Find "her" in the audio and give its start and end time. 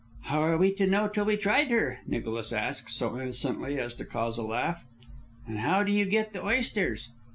1.69-1.99